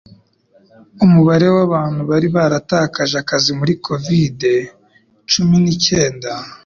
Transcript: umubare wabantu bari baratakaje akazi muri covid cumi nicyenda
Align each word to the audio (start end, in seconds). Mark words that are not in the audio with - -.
umubare 1.05 1.47
wabantu 1.57 2.01
bari 2.09 2.27
baratakaje 2.35 3.15
akazi 3.23 3.51
muri 3.59 3.73
covid 3.85 4.39
cumi 5.31 5.55
nicyenda 5.63 6.31